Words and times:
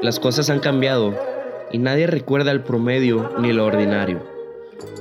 Las 0.00 0.20
cosas 0.20 0.48
han 0.48 0.60
cambiado 0.60 1.12
y 1.72 1.78
nadie 1.78 2.06
recuerda 2.06 2.52
el 2.52 2.62
promedio 2.62 3.32
ni 3.38 3.52
lo 3.52 3.66
ordinario. 3.66 4.20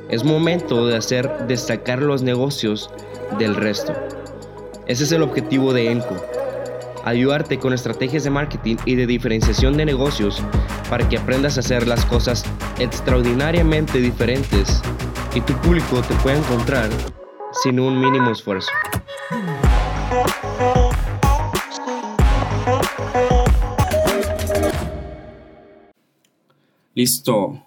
Es 0.09 0.23
momento 0.23 0.87
de 0.87 0.97
hacer 0.97 1.29
destacar 1.47 2.01
los 2.01 2.23
negocios 2.23 2.89
del 3.37 3.55
resto. 3.55 3.93
Ese 4.87 5.03
es 5.03 5.11
el 5.11 5.21
objetivo 5.21 5.73
de 5.73 5.91
ENCO. 5.91 6.15
Ayudarte 7.03 7.59
con 7.59 7.73
estrategias 7.73 8.23
de 8.23 8.29
marketing 8.29 8.77
y 8.85 8.95
de 8.95 9.05
diferenciación 9.05 9.77
de 9.77 9.85
negocios 9.85 10.41
para 10.89 11.07
que 11.07 11.17
aprendas 11.17 11.57
a 11.57 11.59
hacer 11.59 11.87
las 11.87 12.03
cosas 12.05 12.43
extraordinariamente 12.79 13.99
diferentes 13.99 14.81
y 15.35 15.41
tu 15.41 15.53
público 15.61 16.01
te 16.01 16.15
pueda 16.15 16.37
encontrar 16.37 16.89
sin 17.63 17.79
un 17.79 17.99
mínimo 17.99 18.31
esfuerzo. 18.31 18.71
Listo. 26.97 27.63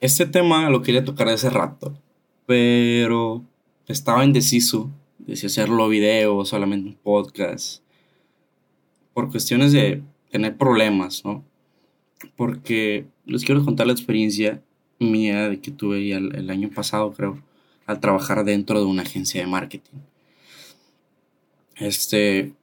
Este 0.00 0.24
tema 0.24 0.70
lo 0.70 0.80
quería 0.80 1.04
tocar 1.04 1.28
hace 1.28 1.50
rato, 1.50 1.92
pero 2.46 3.44
estaba 3.86 4.24
indeciso 4.24 4.90
de 5.18 5.36
si 5.36 5.44
hacerlo 5.44 5.86
video 5.90 6.38
o 6.38 6.46
solamente 6.46 6.88
un 6.88 6.94
podcast. 6.94 7.82
Por 9.12 9.30
cuestiones 9.30 9.72
de 9.72 10.02
tener 10.30 10.56
problemas, 10.56 11.22
¿no? 11.22 11.44
Porque 12.34 13.04
les 13.26 13.44
quiero 13.44 13.62
contar 13.62 13.88
la 13.88 13.92
experiencia 13.92 14.62
mía 14.98 15.50
de 15.50 15.60
que 15.60 15.70
tuve 15.70 16.12
el, 16.12 16.34
el 16.34 16.48
año 16.48 16.70
pasado, 16.70 17.12
creo, 17.12 17.42
al 17.84 18.00
trabajar 18.00 18.42
dentro 18.42 18.80
de 18.80 18.86
una 18.86 19.02
agencia 19.02 19.38
de 19.38 19.46
marketing. 19.46 19.98
Este. 21.76 22.54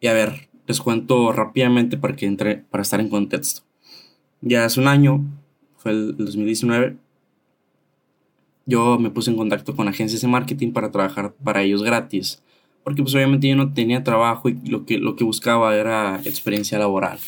Y 0.00 0.06
a 0.06 0.14
ver, 0.14 0.48
les 0.70 0.80
cuento 0.80 1.32
rápidamente 1.32 1.96
para 1.96 2.16
que 2.16 2.26
entre, 2.26 2.56
para 2.56 2.82
estar 2.82 3.00
en 3.00 3.08
contexto. 3.08 3.62
Ya 4.40 4.64
hace 4.64 4.80
un 4.80 4.88
año, 4.88 5.24
fue 5.76 5.92
el 5.92 6.16
2019, 6.16 6.96
yo 8.66 8.98
me 8.98 9.10
puse 9.10 9.30
en 9.30 9.36
contacto 9.36 9.74
con 9.74 9.88
agencias 9.88 10.20
de 10.20 10.28
marketing 10.28 10.72
para 10.72 10.90
trabajar 10.90 11.34
para 11.42 11.62
ellos 11.62 11.82
gratis. 11.82 12.42
Porque 12.84 13.02
pues 13.02 13.14
obviamente 13.14 13.48
yo 13.48 13.56
no 13.56 13.72
tenía 13.72 14.04
trabajo 14.04 14.48
y 14.48 14.58
lo 14.66 14.86
que, 14.86 14.98
lo 14.98 15.16
que 15.16 15.24
buscaba 15.24 15.76
era 15.76 16.20
experiencia 16.24 16.78
laboral. 16.78 17.18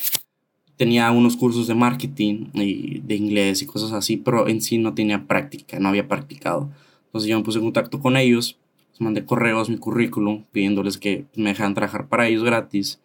Tenía 0.76 1.10
unos 1.10 1.36
cursos 1.36 1.66
de 1.66 1.74
marketing 1.74 2.46
y 2.54 3.00
de 3.00 3.16
inglés 3.16 3.60
y 3.60 3.66
cosas 3.66 3.92
así, 3.92 4.16
pero 4.16 4.48
en 4.48 4.62
sí 4.62 4.78
no 4.78 4.94
tenía 4.94 5.26
práctica, 5.26 5.78
no 5.78 5.88
había 5.88 6.08
practicado. 6.08 6.70
Entonces 7.06 7.28
yo 7.28 7.36
me 7.36 7.44
puse 7.44 7.58
en 7.58 7.64
contacto 7.64 8.00
con 8.00 8.16
ellos, 8.16 8.56
les 8.92 9.00
mandé 9.00 9.24
correos, 9.24 9.68
mi 9.68 9.78
currículum, 9.78 10.44
pidiéndoles 10.52 10.96
que 10.96 11.26
me 11.34 11.50
dejaran 11.50 11.74
trabajar 11.74 12.08
para 12.08 12.28
ellos 12.28 12.44
gratis. 12.44 13.00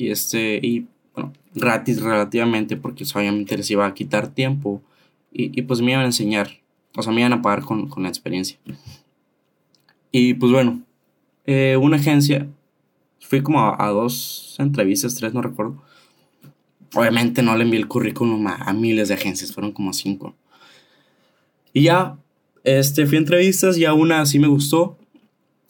Y 0.00 0.10
este, 0.10 0.58
y 0.62 0.86
bueno, 1.14 1.32
gratis 1.54 2.00
relativamente, 2.00 2.76
porque 2.76 3.04
obviamente 3.14 3.56
les 3.56 3.70
iba 3.70 3.86
a 3.86 3.94
quitar 3.94 4.28
tiempo 4.28 4.82
y, 5.32 5.58
y 5.58 5.62
pues 5.62 5.80
me 5.80 5.92
iban 5.92 6.04
a 6.04 6.06
enseñar 6.06 6.60
o 6.96 7.02
sea, 7.02 7.12
me 7.12 7.20
iban 7.20 7.32
a 7.32 7.42
pagar 7.42 7.62
con, 7.62 7.88
con 7.88 8.02
la 8.02 8.08
experiencia. 8.08 8.58
Y 10.10 10.34
pues 10.34 10.52
bueno, 10.52 10.82
eh, 11.46 11.76
una 11.80 11.96
agencia, 11.96 12.48
fui 13.20 13.42
como 13.42 13.60
a, 13.60 13.88
dos 13.88 14.56
entrevistas, 14.58 15.14
tres, 15.14 15.32
no 15.32 15.42
recuerdo. 15.42 15.82
Obviamente 16.94 17.42
no 17.42 17.56
le 17.56 17.62
envié 17.62 17.78
el 17.78 17.86
currículum 17.86 18.44
a, 18.48 18.72
miles 18.72 19.08
de 19.08 19.14
agencias, 19.14 19.52
fueron 19.52 19.72
como 19.72 19.92
cinco. 19.92 20.34
Y 21.72 21.82
ya, 21.82 22.18
este, 22.64 23.06
fui 23.06 23.16
a 23.16 23.20
entrevistas 23.20 23.78
y 23.78 23.84
a 23.84 23.94
una 23.94 24.26
sí 24.26 24.40
me 24.40 24.48
gustó. 24.48 24.98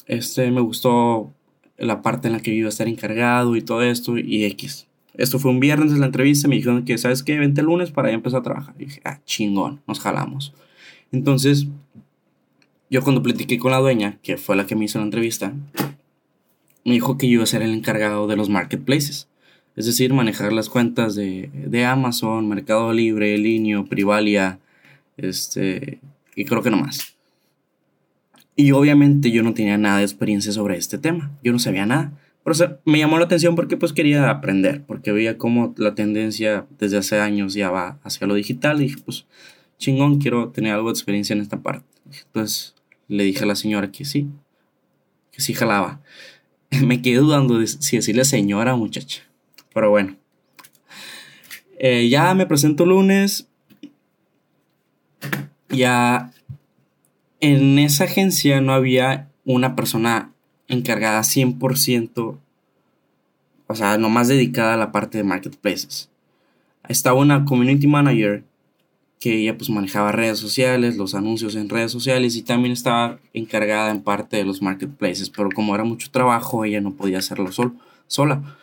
Este, 0.07 0.51
me 0.51 0.63
gustó 0.63 1.33
la 1.81 2.03
parte 2.03 2.29
en 2.29 2.35
la 2.35 2.41
que 2.41 2.55
iba 2.55 2.67
a 2.67 2.69
estar 2.69 2.87
encargado 2.87 3.57
y 3.57 3.63
todo 3.63 3.83
esto 3.83 4.19
y 4.19 4.45
X. 4.45 4.87
Esto 5.15 5.39
fue 5.39 5.51
un 5.51 5.61
viernes 5.61 5.93
de 5.93 5.99
la 5.99 6.07
entrevista, 6.07 6.47
me 6.47 6.57
dijeron 6.57 6.85
que, 6.85 6.97
¿sabes 6.99 7.23
qué? 7.23 7.39
Vente 7.39 7.61
el 7.61 7.67
lunes 7.67 7.91
para 7.91 8.09
ya 8.09 8.15
empezar 8.15 8.41
a 8.41 8.43
trabajar. 8.45 8.75
Y 8.79 8.85
dije, 8.85 9.01
ah, 9.05 9.21
chingón, 9.25 9.81
nos 9.87 9.99
jalamos. 10.01 10.55
Entonces, 11.13 11.67
yo 12.89 13.03
cuando 13.03 13.23
platiqué 13.23 13.59
con 13.59 13.73
la 13.73 13.79
dueña, 13.79 14.19
que 14.23 14.37
fue 14.37 14.57
la 14.57 14.67
que 14.67 14.77
me 14.77 14.85
hizo 14.85 14.99
la 14.99 15.05
entrevista, 15.05 15.53
me 16.85 16.93
dijo 16.93 17.19
que 17.19 17.27
yo 17.27 17.35
iba 17.35 17.43
a 17.43 17.47
ser 17.47 17.63
el 17.63 17.75
encargado 17.75 18.27
de 18.27 18.37
los 18.37 18.49
marketplaces. 18.49 19.29
Es 19.77 19.87
decir, 19.87 20.13
manejar 20.13 20.53
las 20.53 20.69
cuentas 20.69 21.15
de, 21.15 21.51
de 21.53 21.85
Amazon, 21.85 22.49
Mercado 22.49 22.93
Libre, 22.93 23.37
Linio, 23.39 23.87
Privalia, 23.87 24.59
este, 25.17 26.01
y 26.35 26.45
creo 26.45 26.63
que 26.63 26.71
no 26.71 26.79
más. 26.79 27.17
Y 28.61 28.73
obviamente 28.73 29.31
yo 29.31 29.43
no 29.43 29.55
tenía 29.55 29.79
nada 29.79 29.99
de 29.99 30.05
experiencia 30.05 30.53
sobre 30.53 30.77
este 30.77 30.99
tema. 30.99 31.31
Yo 31.43 31.51
no 31.51 31.59
sabía 31.59 31.87
nada. 31.87 32.13
Pero 32.45 32.79
me 32.85 32.99
llamó 32.99 33.19
la 33.19 33.25
atención 33.25 33.57
porque 33.57 33.79
pues 33.79 33.95
quería 33.95 34.29
aprender, 34.29 34.85
porque 34.85 35.13
veía 35.13 35.39
cómo 35.39 35.75
la 35.79 35.95
tendencia 35.95 36.67
desde 36.79 36.99
hace 36.99 37.19
años 37.21 37.55
ya 37.55 37.71
va 37.71 37.99
hacia 38.03 38.27
lo 38.27 38.35
digital 38.35 38.83
y 38.83 38.85
dije, 38.85 38.97
pues 39.03 39.25
chingón, 39.79 40.19
quiero 40.19 40.51
tener 40.51 40.75
algo 40.75 40.89
de 40.89 40.93
experiencia 40.93 41.33
en 41.33 41.41
esta 41.41 41.63
parte. 41.63 41.87
Entonces 42.27 42.75
le 43.09 43.25
dije 43.25 43.45
a 43.45 43.47
la 43.47 43.57
señora 43.57 43.91
que 43.91 44.05
sí, 44.05 44.29
que 45.33 45.41
sí 45.41 45.55
jalaba. 45.55 46.03
Me 46.85 47.01
quedé 47.01 47.17
dudando 47.17 47.59
de 47.59 47.67
si 47.67 47.97
decirle 47.97 48.27
señora 48.27 48.75
o 48.75 48.77
muchacha. 48.77 49.23
Pero 49.73 49.89
bueno. 49.89 50.17
Eh, 51.79 52.11
ya 52.11 52.35
me 52.35 52.45
presento 52.45 52.85
lunes. 52.85 53.49
Ya 55.71 56.31
en 57.41 57.79
esa 57.79 58.05
agencia 58.05 58.61
no 58.61 58.73
había 58.73 59.29
una 59.45 59.75
persona 59.75 60.33
encargada 60.69 61.21
100%, 61.21 62.39
o 63.67 63.75
sea, 63.75 63.99
nomás 63.99 64.29
dedicada 64.29 64.75
a 64.75 64.77
la 64.77 64.93
parte 64.93 65.19
de 65.19 65.25
marketplaces. 65.25 66.09
Estaba 66.89 67.19
una 67.19 67.45
community 67.45 67.87
manager 67.87 68.45
que 69.19 69.37
ella 69.37 69.57
pues 69.57 69.69
manejaba 69.69 70.13
redes 70.13 70.39
sociales, 70.39 70.97
los 70.97 71.15
anuncios 71.15 71.55
en 71.55 71.69
redes 71.69 71.93
sociales 71.93 72.37
y 72.37 72.43
también 72.43 72.73
estaba 72.73 73.19
encargada 73.35 73.91
en 73.91 74.01
parte 74.03 74.39
de 74.39 74.45
los 74.45 74.63
marketplaces, 74.63 75.29
pero 75.29 75.51
como 75.55 75.75
era 75.75 75.85
mucho 75.85 76.11
trabajo, 76.11 76.65
ella 76.65 76.81
no 76.81 76.95
podía 76.95 77.19
hacerlo 77.19 77.53
sol, 77.53 77.75
sola. 78.07 78.57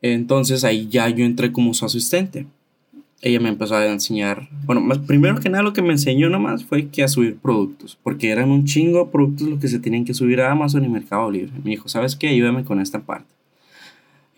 Entonces 0.00 0.64
ahí 0.64 0.88
ya 0.88 1.08
yo 1.08 1.24
entré 1.24 1.52
como 1.52 1.74
su 1.74 1.84
asistente. 1.84 2.46
Ella 3.22 3.38
me 3.40 3.50
empezó 3.50 3.76
a 3.76 3.86
enseñar, 3.86 4.48
bueno, 4.64 4.80
más, 4.80 4.98
primero 4.98 5.40
que 5.40 5.50
nada 5.50 5.62
lo 5.62 5.74
que 5.74 5.82
me 5.82 5.92
enseñó 5.92 6.30
nomás 6.30 6.64
fue 6.64 6.88
que 6.88 7.02
a 7.02 7.08
subir 7.08 7.36
productos, 7.36 7.98
porque 8.02 8.30
eran 8.30 8.50
un 8.50 8.64
chingo 8.64 9.04
de 9.04 9.10
productos 9.10 9.48
los 9.48 9.60
que 9.60 9.68
se 9.68 9.78
tenían 9.78 10.06
que 10.06 10.14
subir 10.14 10.40
a 10.40 10.50
Amazon 10.50 10.84
y 10.84 10.88
Mercado 10.88 11.30
Libre. 11.30 11.52
Me 11.62 11.70
dijo, 11.70 11.88
¿sabes 11.88 12.16
qué? 12.16 12.28
Ayúdame 12.28 12.64
con 12.64 12.80
esta 12.80 13.00
parte. 13.00 13.28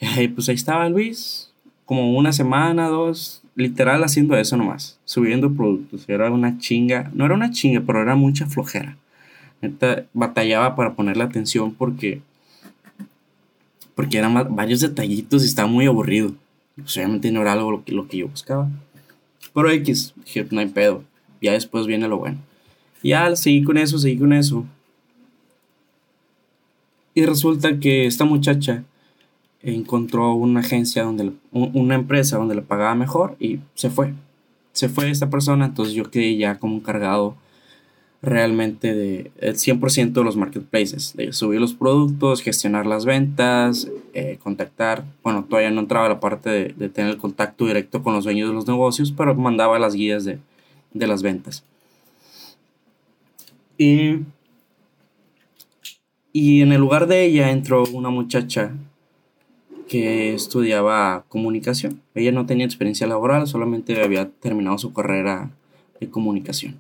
Y 0.21 0.27
pues 0.29 0.49
ahí 0.49 0.57
estaba 0.57 0.89
Luis, 0.89 1.53
como 1.85 2.17
una 2.17 2.33
semana, 2.33 2.89
dos, 2.89 3.43
literal 3.55 4.03
haciendo 4.03 4.37
eso 4.37 4.57
nomás, 4.57 4.99
subiendo 5.05 5.53
productos. 5.53 6.09
Era 6.09 6.31
una 6.31 6.59
chinga, 6.59 7.11
no 7.15 7.25
era 7.25 7.35
una 7.35 7.51
chinga, 7.51 7.83
pero 7.87 8.03
era 8.03 8.15
mucha 8.15 8.47
flojera. 8.47 8.97
Neta, 9.61 10.07
batallaba 10.13 10.75
para 10.75 10.95
ponerle 10.95 11.23
atención 11.23 11.73
porque, 11.73 12.21
porque 13.95 14.19
eran 14.19 14.55
varios 14.57 14.81
detallitos 14.81 15.45
y 15.45 15.47
estaba 15.47 15.69
muy 15.69 15.87
aburrido. 15.87 16.35
Pues 16.77 16.97
obviamente 16.97 17.31
no 17.31 17.43
era 17.43 17.53
algo 17.53 17.71
lo 17.71 17.85
que, 17.85 17.93
lo 17.93 18.09
que 18.09 18.19
yo 18.19 18.29
buscaba. 18.29 18.69
Pero 19.55 19.71
X, 19.71 20.15
dije, 20.25 20.47
no 20.51 20.61
hay 20.61 20.69
pedo. 20.69 21.05
Ya 21.41 21.53
después 21.53 21.87
viene 21.87 22.09
lo 22.09 22.19
bueno. 22.19 22.39
Ya 23.03 23.35
seguí 23.37 23.63
con 23.63 23.77
eso, 23.77 23.99
seguí 23.99 24.19
con 24.19 24.33
eso. 24.33 24.65
Y 27.15 27.27
resulta 27.27 27.79
que 27.79 28.07
esta 28.07 28.25
muchacha 28.25 28.85
encontró 29.63 30.35
una 30.35 30.61
agencia 30.61 31.05
donde, 31.05 31.33
una 31.53 31.95
empresa 31.95 32.39
donde 32.39 32.55
le 32.55 32.63
pagaba 32.63 32.95
mejor 32.95 33.37
y 33.39 33.61
se 33.75 33.91
fue. 33.91 34.15
Se 34.73 34.89
fue 34.89 35.11
esta 35.11 35.29
persona, 35.29 35.67
entonces 35.67 35.95
yo 35.95 36.11
quedé 36.11 36.37
ya 36.37 36.59
como 36.59 36.77
encargado 36.77 37.37
realmente 38.23 38.95
de 38.95 39.33
el 39.41 39.57
100% 39.57 40.13
de 40.13 40.25
los 40.25 40.37
marketplaces, 40.37 41.15
de 41.17 41.33
subir 41.33 41.61
los 41.61 41.75
productos, 41.75 42.41
gestionar 42.41 42.87
las 42.87 43.05
ventas, 43.05 43.91
eh, 44.15 44.39
contactar, 44.43 45.05
bueno, 45.25 45.45
todavía 45.45 45.73
no 45.73 45.81
entraba 45.81 46.09
la 46.09 46.21
parte 46.21 46.51
de, 46.51 46.89
tener 46.89 47.11
el 47.11 47.19
contacto 47.19 47.67
directo 47.67 48.03
con 48.03 48.15
los 48.15 48.25
dueños 48.25 48.49
de 48.49 48.55
los 48.55 48.69
negocios, 48.69 49.13
pero 49.13 49.35
mandaba 49.35 49.79
las 49.81 49.95
guías 49.95 50.25
de, 50.25 50.39
de 50.95 51.07
las 51.09 51.23
ventas. 51.23 51.65
Y, 53.77 54.21
y 56.33 56.63
en 56.63 56.71
el 56.71 56.81
lugar 56.81 57.09
de 57.09 57.25
ella 57.25 57.51
entró 57.51 57.83
una 57.93 58.11
muchacha 58.11 58.73
que 59.89 60.33
estudiaba 60.33 61.25
comunicación. 61.29 62.01
Ella 62.15 62.31
no 62.31 62.47
tenía 62.47 62.65
experiencia 62.65 63.09
laboral, 63.09 63.49
solamente 63.49 64.01
había 64.01 64.31
terminado 64.31 64.79
su 64.79 64.93
carrera 64.93 65.51
de 66.01 66.09
comunicación. 66.09 66.77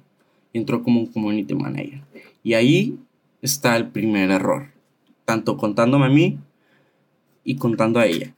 Entró 0.52 0.82
como 0.82 1.00
un 1.00 1.06
community 1.06 1.54
manager. 1.54 2.02
Y 2.42 2.54
ahí 2.54 2.98
está 3.40 3.76
el 3.76 3.88
primer 3.88 4.30
error, 4.30 4.70
tanto 5.24 5.56
contándome 5.56 6.06
a 6.06 6.10
mí 6.10 6.38
y 7.44 7.56
contando 7.56 8.00
a 8.00 8.06
ella. 8.06 8.34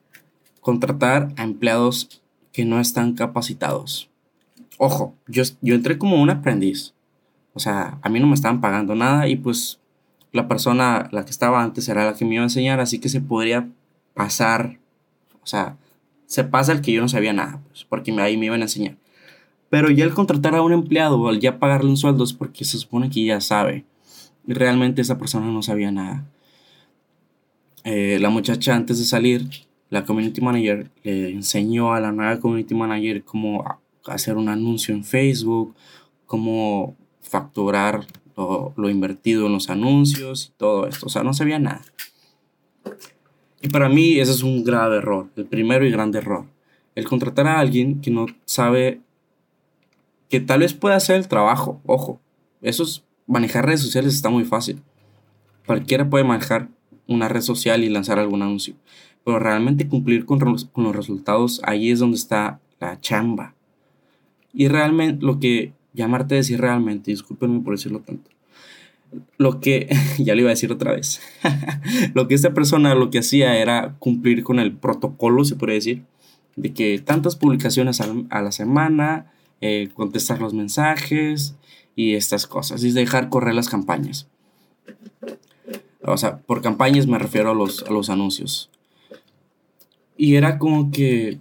Contratar 0.60 1.32
a 1.36 1.44
empleados 1.44 2.22
que 2.52 2.64
no 2.64 2.80
están 2.80 3.14
capacitados. 3.14 4.08
Ojo, 4.78 5.14
yo, 5.26 5.42
yo 5.60 5.74
entré 5.74 5.98
como 5.98 6.20
un 6.20 6.30
aprendiz. 6.30 6.94
O 7.52 7.60
sea, 7.60 7.98
a 8.02 8.08
mí 8.08 8.20
no 8.20 8.26
me 8.26 8.34
estaban 8.34 8.60
pagando 8.60 8.94
nada 8.94 9.28
y 9.28 9.36
pues 9.36 9.78
la 10.34 10.48
persona, 10.48 11.08
la 11.12 11.24
que 11.24 11.30
estaba 11.30 11.62
antes, 11.62 11.88
era 11.88 12.04
la 12.04 12.14
que 12.14 12.24
me 12.24 12.34
iba 12.34 12.42
a 12.42 12.46
enseñar, 12.46 12.80
así 12.80 12.98
que 12.98 13.08
se 13.08 13.20
podría 13.20 13.68
pasar, 14.14 14.78
o 15.40 15.46
sea, 15.46 15.76
se 16.26 16.42
pasa 16.42 16.72
el 16.72 16.80
que 16.80 16.90
yo 16.90 17.00
no 17.00 17.08
sabía 17.08 17.32
nada, 17.32 17.60
pues, 17.68 17.84
porque 17.84 18.10
ahí 18.20 18.36
me 18.36 18.46
iban 18.46 18.60
a 18.60 18.64
enseñar. 18.64 18.96
Pero 19.74 19.90
ya 19.90 20.04
el 20.04 20.14
contratar 20.14 20.54
a 20.54 20.62
un 20.62 20.72
empleado, 20.72 21.26
al 21.26 21.40
ya 21.40 21.58
pagarle 21.58 21.90
un 21.90 21.96
sueldo, 21.96 22.22
es 22.22 22.32
porque 22.32 22.64
se 22.64 22.78
supone 22.78 23.10
que 23.10 23.24
ya 23.24 23.40
sabe. 23.40 23.84
Realmente 24.46 25.02
esa 25.02 25.18
persona 25.18 25.50
no 25.50 25.62
sabía 25.62 25.90
nada. 25.90 26.24
Eh, 27.82 28.18
la 28.20 28.30
muchacha 28.30 28.76
antes 28.76 29.00
de 29.00 29.04
salir, 29.04 29.48
la 29.90 30.04
community 30.04 30.40
manager, 30.40 30.92
le 31.02 31.30
enseñó 31.30 31.92
a 31.92 31.98
la 31.98 32.12
nueva 32.12 32.38
community 32.38 32.72
manager 32.72 33.24
cómo 33.24 33.64
hacer 34.06 34.36
un 34.36 34.48
anuncio 34.48 34.94
en 34.94 35.02
Facebook, 35.02 35.74
cómo 36.24 36.94
facturar 37.20 38.06
lo, 38.36 38.72
lo, 38.76 38.88
invertido 38.88 39.46
en 39.46 39.54
los 39.54 39.70
anuncios 39.70 40.52
y 40.54 40.56
todo 40.56 40.86
esto. 40.86 41.06
O 41.06 41.08
sea, 41.08 41.24
no 41.24 41.34
sabía 41.34 41.58
nada. 41.58 41.82
Y 43.60 43.70
para 43.70 43.88
mí 43.88 44.20
ese 44.20 44.30
es 44.30 44.44
un 44.44 44.62
grave 44.62 44.98
error, 44.98 45.30
el 45.34 45.46
primero 45.46 45.84
y 45.84 45.90
grande 45.90 46.18
error. 46.18 46.44
El 46.94 47.08
contratar 47.08 47.48
a 47.48 47.58
alguien 47.58 48.00
que 48.00 48.12
no 48.12 48.26
sabe 48.44 49.00
que 50.34 50.40
tal 50.40 50.58
vez 50.58 50.74
pueda 50.74 50.96
hacer 50.96 51.14
el 51.14 51.28
trabajo. 51.28 51.80
Ojo, 51.86 52.20
eso 52.60 52.82
es, 52.82 53.04
manejar 53.28 53.66
redes 53.66 53.82
sociales 53.82 54.14
está 54.14 54.30
muy 54.30 54.42
fácil. 54.42 54.82
Cualquiera 55.64 56.10
puede 56.10 56.24
manejar 56.24 56.70
una 57.06 57.28
red 57.28 57.40
social 57.40 57.84
y 57.84 57.88
lanzar 57.88 58.18
algún 58.18 58.42
anuncio. 58.42 58.74
Pero 59.24 59.38
realmente 59.38 59.86
cumplir 59.86 60.26
con, 60.26 60.40
los 60.40 60.96
resultados, 60.96 61.60
ahí 61.62 61.92
es 61.92 62.00
donde 62.00 62.16
está 62.16 62.58
la 62.80 63.00
chamba. 63.00 63.54
Y 64.52 64.66
realmente 64.66 65.24
lo 65.24 65.38
que 65.38 65.72
llamarte 65.92 66.34
decir 66.34 66.60
realmente, 66.60 67.12
discúlpenme 67.12 67.60
por 67.60 67.74
decirlo 67.74 68.00
tanto. 68.00 68.28
Lo 69.38 69.60
que, 69.60 69.88
ya 70.18 70.34
le 70.34 70.40
iba 70.40 70.50
a 70.50 70.58
decir 70.58 70.72
otra 70.72 70.94
vez, 70.94 71.20
lo 72.14 72.26
que 72.26 72.34
esta 72.34 72.52
persona 72.54 72.96
lo 72.96 73.10
que 73.10 73.20
hacía 73.20 73.56
era 73.56 73.94
cumplir 74.00 74.42
con 74.42 74.58
el 74.58 74.72
protocolo, 74.72 75.44
se 75.44 75.54
puede 75.54 75.74
decir, 75.74 76.02
de 76.56 76.72
que 76.72 76.98
tantas 76.98 77.36
publicaciones 77.36 78.00
a, 78.00 78.42
la 78.42 78.50
semana, 78.50 79.30
eh, 79.60 79.88
contestar 79.94 80.40
los 80.40 80.54
mensajes 80.54 81.54
y 81.96 82.14
estas 82.14 82.46
cosas, 82.46 82.82
y 82.84 82.92
dejar 82.92 83.28
correr 83.28 83.54
las 83.54 83.68
campañas. 83.68 84.28
O 86.02 86.16
sea, 86.16 86.38
por 86.38 86.60
campañas 86.60 87.06
me 87.06 87.18
refiero 87.18 87.50
a 87.50 87.54
los, 87.54 87.82
a 87.84 87.90
los 87.90 88.10
anuncios. 88.10 88.70
Y 90.16 90.34
era 90.36 90.58
como 90.58 90.90
que 90.90 91.38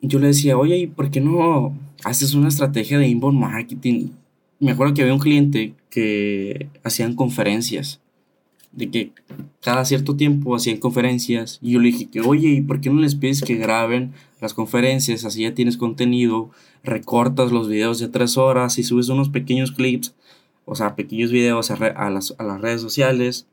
yo 0.00 0.18
le 0.18 0.28
decía, 0.28 0.58
oye, 0.58 0.76
¿y 0.78 0.86
por 0.86 1.10
qué 1.10 1.20
no 1.20 1.74
haces 2.04 2.34
una 2.34 2.48
estrategia 2.48 2.98
de 2.98 3.08
inbound 3.08 3.38
marketing. 3.38 4.10
Me 4.60 4.72
acuerdo 4.72 4.94
que 4.94 5.02
había 5.02 5.14
un 5.14 5.20
cliente 5.20 5.74
que 5.90 6.68
hacían 6.84 7.14
conferencias, 7.14 8.00
de 8.72 8.90
que 8.90 9.12
cada 9.60 9.84
cierto 9.84 10.16
tiempo 10.16 10.56
hacían 10.56 10.78
conferencias 10.78 11.58
y 11.62 11.72
yo 11.72 11.80
le 11.80 11.88
dije 11.88 12.06
que, 12.06 12.20
oye, 12.20 12.48
¿y 12.48 12.60
por 12.62 12.80
qué 12.80 12.90
no 12.90 13.00
les 13.00 13.14
pides 13.14 13.42
que 13.42 13.56
graben 13.56 14.12
las 14.40 14.54
conferencias? 14.54 15.24
Así 15.24 15.42
ya 15.42 15.54
tienes 15.54 15.76
contenido, 15.76 16.50
recortas 16.82 17.52
los 17.52 17.68
videos 17.68 17.98
de 17.98 18.08
tres 18.08 18.36
horas 18.36 18.78
y 18.78 18.82
subes 18.82 19.08
unos 19.08 19.28
pequeños 19.28 19.72
clips, 19.72 20.14
o 20.64 20.74
sea, 20.74 20.96
pequeños 20.96 21.30
videos 21.30 21.70
a, 21.70 22.10
las, 22.10 22.34
a 22.38 22.44
las 22.44 22.60
redes 22.60 22.80
sociales 22.80 23.46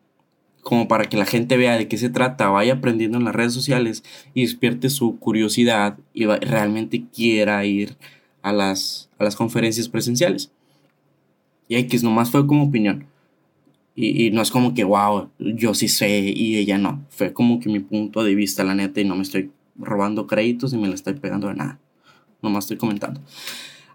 como 0.62 0.88
para 0.88 1.06
que 1.06 1.18
la 1.18 1.26
gente 1.26 1.58
vea 1.58 1.78
de 1.78 1.88
qué 1.88 1.98
se 1.98 2.10
trata, 2.10 2.50
vaya 2.50 2.74
aprendiendo 2.74 3.18
en 3.18 3.24
las 3.24 3.36
redes 3.36 3.54
sociales 3.54 4.04
y 4.34 4.42
despierte 4.42 4.90
su 4.90 5.18
curiosidad 5.18 5.98
y 6.14 6.26
realmente 6.26 7.06
quiera 7.14 7.64
ir 7.66 7.98
a 8.42 8.52
las, 8.52 9.10
a 9.18 9.24
las 9.24 9.36
conferencias 9.36 9.90
presenciales. 9.90 10.52
Y 11.68 11.76
X 11.76 12.04
nomás 12.04 12.30
fue 12.32 12.46
como 12.46 12.66
opinión. 12.66 13.06
Y, 14.02 14.32
no 14.32 14.42
es 14.42 14.50
como 14.50 14.74
que, 14.74 14.86
wow, 14.86 15.30
yo 15.40 15.74
sí 15.74 15.90
sé 15.90 16.22
y 16.34 16.56
ella 16.56 16.78
no. 16.78 17.06
Fue 17.10 17.34
como 17.34 17.60
que 17.60 17.68
mi 17.68 17.82
punto 17.82 18.24
de 18.24 18.34
vista, 18.34 18.64
la 18.64 18.74
neta, 18.74 19.02
y 19.02 19.04
no 19.04 19.18
me 19.18 19.24
estoy 19.24 19.52
robando 19.76 20.26
créditos 20.26 20.72
ni 20.72 20.82
me 20.82 20.88
la 20.88 20.96
estoy 20.96 21.16
pegando 21.16 21.50
de 21.50 21.56
nada. 21.56 21.80
Nomás 22.42 22.64
estoy 22.64 22.78
comentando. 22.78 23.20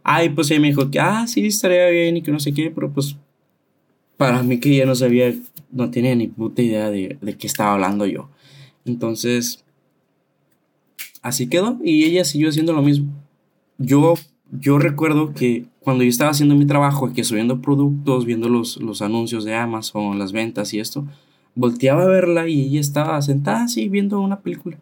Ay, 0.02 0.28
pues 0.28 0.50
ella 0.50 0.60
me 0.60 0.68
dijo 0.68 0.90
que, 0.90 1.00
ah, 1.00 1.26
sí, 1.26 1.46
estaría 1.46 1.88
bien 1.88 2.18
y 2.18 2.22
que 2.22 2.30
no 2.30 2.38
sé 2.38 2.52
qué, 2.52 2.70
pero 2.70 2.92
pues 2.92 3.16
para 4.18 4.42
mí 4.42 4.60
que 4.60 4.74
ella 4.74 4.84
no 4.84 4.94
sabía, 4.94 5.34
no 5.72 5.90
tenía 5.90 6.14
ni 6.14 6.28
puta 6.28 6.60
idea 6.60 6.90
de, 6.90 7.16
de 7.22 7.36
qué 7.38 7.46
estaba 7.46 7.72
hablando 7.72 8.04
yo. 8.04 8.28
Entonces, 8.84 9.64
así 11.22 11.48
quedó 11.48 11.78
y 11.82 12.04
ella 12.04 12.26
siguió 12.26 12.50
haciendo 12.50 12.74
lo 12.74 12.82
mismo. 12.82 13.10
Yo 13.78 14.16
yo 14.50 14.78
recuerdo 14.78 15.32
que 15.32 15.66
cuando 15.80 16.04
yo 16.04 16.10
estaba 16.10 16.30
haciendo 16.30 16.54
mi 16.54 16.66
trabajo, 16.66 17.12
que 17.12 17.24
subiendo 17.24 17.60
productos, 17.60 18.24
viendo 18.24 18.48
los, 18.48 18.78
los 18.78 19.02
anuncios 19.02 19.44
de 19.44 19.54
Amazon, 19.54 20.18
las 20.18 20.32
ventas 20.32 20.72
y 20.74 20.80
esto, 20.80 21.06
volteaba 21.54 22.04
a 22.04 22.08
verla 22.08 22.48
y 22.48 22.62
ella 22.62 22.80
estaba 22.80 23.20
sentada 23.22 23.64
así 23.64 23.88
viendo 23.88 24.20
una 24.20 24.40
película. 24.40 24.78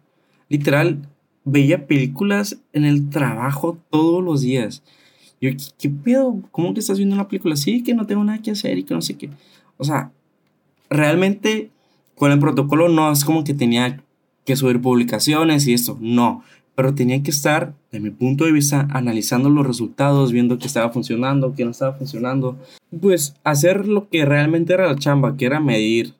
Literal, 0.48 1.08
veía 1.44 1.86
películas 1.86 2.58
en 2.72 2.84
el 2.84 3.10
trabajo 3.10 3.78
todos 3.90 4.22
los 4.22 4.42
días. 4.42 4.82
Yo, 5.40 5.50
¿qué, 5.78 5.88
pedo? 5.90 6.40
¿Cómo 6.50 6.72
que 6.72 6.80
estás 6.80 6.98
viendo 6.98 7.14
una 7.14 7.28
película? 7.28 7.56
Sí, 7.56 7.82
que 7.82 7.94
no 7.94 8.06
tengo 8.06 8.22
nada 8.22 8.40
que 8.40 8.52
hacer 8.52 8.78
y 8.78 8.84
que 8.84 8.94
no 8.94 9.02
sé 9.02 9.16
qué. 9.16 9.30
O 9.76 9.84
sea, 9.84 10.12
realmente 10.88 11.70
con 12.14 12.30
el 12.30 12.38
protocolo 12.38 12.88
no 12.88 13.10
es 13.10 13.24
como 13.24 13.42
que 13.42 13.54
tenía 13.54 14.02
que 14.44 14.56
subir 14.56 14.80
publicaciones 14.80 15.66
y 15.66 15.72
esto. 15.72 15.98
No, 16.00 16.44
pero 16.74 16.94
tenía 16.94 17.22
que 17.22 17.30
estar, 17.30 17.74
de 17.90 18.00
mi 18.00 18.10
punto 18.10 18.44
de 18.44 18.52
vista, 18.52 18.88
analizando 18.90 19.50
los 19.50 19.66
resultados, 19.66 20.32
viendo 20.32 20.58
qué 20.58 20.66
estaba 20.66 20.90
funcionando, 20.90 21.54
qué 21.54 21.64
no 21.64 21.70
estaba 21.70 21.94
funcionando. 21.94 22.58
Pues 23.00 23.34
hacer 23.44 23.86
lo 23.86 24.08
que 24.08 24.24
realmente 24.24 24.72
era 24.72 24.86
la 24.86 24.96
chamba, 24.96 25.36
que 25.36 25.46
era 25.46 25.60
medir 25.60 26.14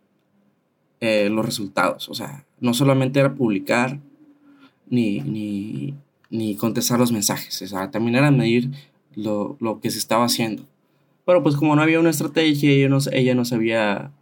eh, 1.01 1.31
los 1.31 1.45
resultados. 1.45 2.09
O 2.09 2.15
sea, 2.15 2.45
no 2.61 2.75
solamente 2.75 3.21
era 3.21 3.35
publicar 3.35 3.99
ni, 4.89 5.21
ni, 5.21 5.95
ni 6.29 6.55
contestar 6.57 6.99
los 6.99 7.13
mensajes, 7.13 7.63
o 7.63 7.67
sea, 7.67 7.91
también 7.91 8.17
era 8.17 8.31
medir 8.31 8.71
lo, 9.15 9.57
lo, 9.59 9.81
que 9.81 9.91
se 9.91 9.99
estaba 9.99 10.27
haciendo. 10.27 10.65
Pero 11.25 11.43
pues 11.43 11.57
como 11.57 11.75
no 11.75 11.83
había 11.83 11.99
una 12.01 12.11
estrategia, 12.11 12.71
ella 12.71 12.89
no, 12.89 12.99
ella 13.11 13.35
no 13.35 13.45
sabía 13.45 14.13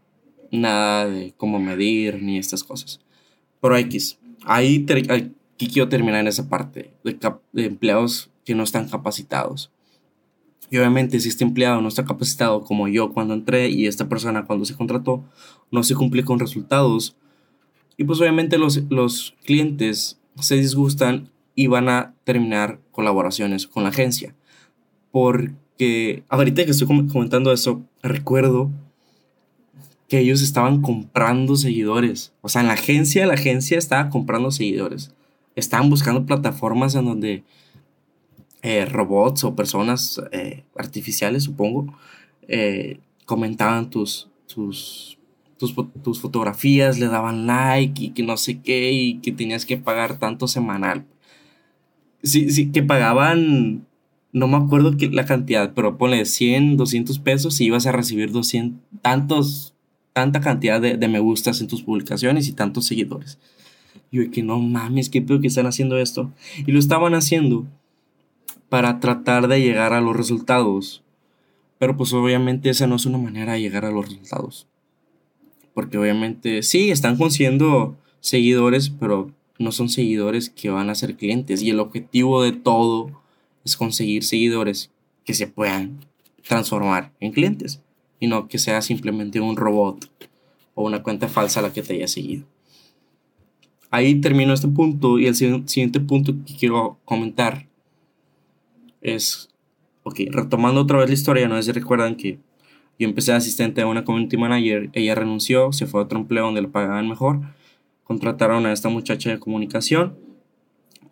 nada 0.52 1.06
de 1.08 1.34
cómo 1.36 1.58
medir 1.58 2.22
ni 2.22 2.38
estas 2.38 2.62
cosas. 2.62 3.00
Pero 3.60 3.76
X, 3.76 4.18
ahí, 4.44 4.86
ahí 5.08 5.32
y 5.60 5.68
quiero 5.68 5.90
terminar 5.90 6.20
en 6.20 6.26
esa 6.26 6.48
parte 6.48 6.90
de, 7.04 7.66
empleados 7.66 8.30
que 8.44 8.54
no 8.54 8.62
están 8.62 8.88
capacitados. 8.88 9.70
Y 10.70 10.78
obviamente 10.78 11.20
si 11.20 11.28
este 11.28 11.44
empleado 11.44 11.82
no 11.82 11.88
está 11.88 12.04
capacitado 12.04 12.62
como 12.62 12.88
yo 12.88 13.12
cuando 13.12 13.34
entré 13.34 13.68
y 13.68 13.86
esta 13.86 14.08
persona 14.08 14.46
cuando 14.46 14.64
se 14.64 14.74
contrató 14.74 15.22
no 15.70 15.82
se 15.82 15.94
cumple 15.94 16.24
con 16.24 16.38
resultados, 16.40 17.14
y 17.96 18.04
pues 18.04 18.18
obviamente 18.20 18.56
los, 18.56 18.82
los 18.88 19.34
clientes 19.44 20.18
se 20.36 20.56
disgustan 20.56 21.30
y 21.54 21.66
van 21.66 21.90
a 21.90 22.14
terminar 22.24 22.80
colaboraciones 22.92 23.66
con 23.66 23.82
la 23.82 23.90
agencia. 23.90 24.34
Porque 25.10 26.24
ahorita 26.30 26.64
que 26.64 26.70
estoy 26.70 26.86
comentando 26.86 27.52
eso, 27.52 27.82
recuerdo 28.02 28.70
que 30.08 30.20
ellos 30.20 30.40
estaban 30.40 30.80
comprando 30.80 31.56
seguidores. 31.56 32.32
O 32.40 32.48
sea, 32.48 32.62
en 32.62 32.68
la 32.68 32.74
agencia, 32.74 33.26
la 33.26 33.34
agencia 33.34 33.76
estaba 33.76 34.08
comprando 34.08 34.50
seguidores 34.50 35.12
estaban 35.56 35.90
buscando 35.90 36.26
plataformas 36.26 36.94
en 36.94 37.04
donde 37.04 37.44
eh, 38.62 38.84
robots 38.84 39.44
o 39.44 39.56
personas 39.56 40.20
eh, 40.32 40.64
artificiales, 40.76 41.44
supongo, 41.44 41.94
eh, 42.46 43.00
comentaban 43.24 43.88
tus, 43.88 44.28
tus, 44.46 45.18
tus, 45.56 46.20
fotografías, 46.20 46.98
le 46.98 47.06
daban 47.06 47.46
like 47.46 48.04
y 48.04 48.10
que 48.10 48.22
no 48.22 48.36
sé 48.36 48.60
qué, 48.60 48.92
y 48.92 49.18
que 49.20 49.32
tenías 49.32 49.64
que 49.64 49.78
pagar 49.78 50.18
tanto 50.18 50.46
semanal. 50.46 51.06
Sí, 52.22 52.50
sí, 52.50 52.70
que 52.70 52.82
pagaban, 52.82 53.86
no 54.32 54.46
me 54.46 54.58
acuerdo 54.58 54.94
la 55.10 55.24
cantidad, 55.24 55.72
pero 55.74 55.96
ponle 55.96 56.26
100, 56.26 56.76
200 56.76 57.18
pesos 57.20 57.60
y 57.60 57.66
ibas 57.66 57.86
a 57.86 57.92
recibir 57.92 58.30
200, 58.30 58.78
tantos, 59.00 59.74
tanta 60.12 60.40
cantidad 60.40 60.80
de, 60.82 60.98
de 60.98 61.08
me 61.08 61.20
gustas 61.20 61.62
en 61.62 61.66
tus 61.66 61.82
publicaciones 61.82 62.46
y 62.46 62.52
tantos 62.52 62.86
seguidores. 62.86 63.38
Yo 64.12 64.28
que 64.30 64.42
no 64.42 64.58
mames, 64.58 65.08
qué 65.08 65.22
peor 65.22 65.40
que 65.40 65.46
están 65.46 65.66
haciendo 65.66 65.98
esto. 65.98 66.32
Y 66.66 66.72
lo 66.72 66.78
estaban 66.78 67.14
haciendo 67.14 67.66
para 68.68 69.00
tratar 69.00 69.48
de 69.48 69.60
llegar 69.60 69.92
a 69.92 70.00
los 70.00 70.16
resultados. 70.16 71.02
Pero 71.78 71.96
pues 71.96 72.12
obviamente 72.12 72.70
esa 72.70 72.86
no 72.86 72.96
es 72.96 73.06
una 73.06 73.18
manera 73.18 73.52
de 73.52 73.60
llegar 73.60 73.84
a 73.84 73.90
los 73.90 74.08
resultados. 74.08 74.66
Porque 75.74 75.96
obviamente 75.96 76.62
sí, 76.62 76.90
están 76.90 77.16
consiguiendo 77.16 77.96
seguidores, 78.20 78.90
pero 78.90 79.30
no 79.58 79.70
son 79.70 79.88
seguidores 79.88 80.50
que 80.50 80.70
van 80.70 80.90
a 80.90 80.94
ser 80.94 81.16
clientes. 81.16 81.62
Y 81.62 81.70
el 81.70 81.80
objetivo 81.80 82.42
de 82.42 82.52
todo 82.52 83.22
es 83.64 83.76
conseguir 83.76 84.24
seguidores 84.24 84.90
que 85.24 85.34
se 85.34 85.46
puedan 85.46 86.00
transformar 86.46 87.12
en 87.20 87.32
clientes. 87.32 87.80
Y 88.18 88.26
no 88.26 88.48
que 88.48 88.58
sea 88.58 88.82
simplemente 88.82 89.40
un 89.40 89.56
robot 89.56 90.10
o 90.74 90.84
una 90.84 91.02
cuenta 91.02 91.28
falsa 91.28 91.62
la 91.62 91.72
que 91.72 91.82
te 91.82 91.94
haya 91.94 92.08
seguido 92.08 92.44
ahí 93.90 94.20
termino 94.20 94.52
este 94.52 94.68
punto 94.68 95.18
y 95.18 95.26
el 95.26 95.34
siguiente 95.34 96.00
punto 96.00 96.32
que 96.46 96.56
quiero 96.56 96.98
comentar 97.04 97.66
es, 99.00 99.48
ok, 100.02 100.20
retomando 100.30 100.80
otra 100.82 100.98
vez 100.98 101.08
la 101.08 101.14
historia, 101.14 101.48
no 101.48 101.56
sé 101.56 101.64
si 101.64 101.72
recuerdan 101.72 102.16
que 102.16 102.38
yo 102.98 103.08
empecé 103.08 103.32
de 103.32 103.38
asistente 103.38 103.80
a 103.80 103.86
una 103.86 104.04
community 104.04 104.36
manager, 104.36 104.90
ella 104.92 105.14
renunció, 105.14 105.72
se 105.72 105.86
fue 105.86 106.00
a 106.00 106.04
otro 106.04 106.18
empleo 106.18 106.44
donde 106.44 106.62
le 106.62 106.68
pagaban 106.68 107.08
mejor, 107.08 107.40
contrataron 108.04 108.66
a 108.66 108.72
esta 108.72 108.88
muchacha 108.88 109.30
de 109.30 109.38
comunicación, 109.38 110.14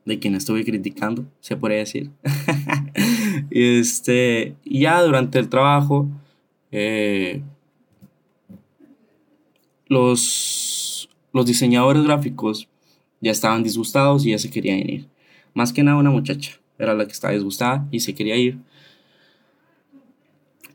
de 0.04 0.18
quien 0.18 0.34
estuve 0.34 0.64
criticando, 0.64 1.26
se 1.40 1.56
podría 1.56 1.78
decir. 1.78 2.10
y 3.50 3.78
este, 3.78 4.54
ya 4.64 5.02
durante 5.02 5.38
el 5.38 5.48
trabajo, 5.48 6.08
eh, 6.72 7.42
los, 9.86 10.97
los 11.32 11.46
diseñadores 11.46 12.04
gráficos 12.04 12.68
ya 13.20 13.30
estaban 13.30 13.62
disgustados 13.62 14.24
y 14.24 14.30
ya 14.30 14.38
se 14.38 14.50
querían 14.50 14.78
ir. 14.78 15.08
Más 15.54 15.72
que 15.72 15.82
nada 15.82 15.98
una 15.98 16.10
muchacha 16.10 16.60
era 16.78 16.94
la 16.94 17.06
que 17.06 17.12
estaba 17.12 17.34
disgustada 17.34 17.86
y 17.90 18.00
se 18.00 18.14
quería 18.14 18.36
ir. 18.36 18.58